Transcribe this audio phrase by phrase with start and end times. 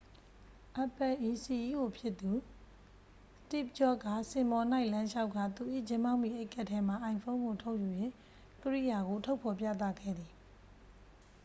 [0.83, 2.31] apple၏ စီအီးအို ဖြစ်သူ
[3.39, 7.89] စတိဗ်ဂျော့က စင်ပေါ်၌ လမ်းလျှောက်ကာ သူ၏ ဂျင်းဘောင်းဘီအိတ်ကပ်ထဲမှ အိုင်ဖုန်း ကို ထုတ်ယူ၍
[8.63, 10.31] ကိရိယာကို ထုတ်ဖော်ပြသခဲ့သည်